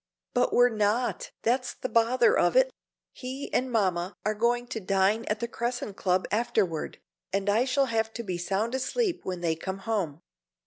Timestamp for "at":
5.25-5.41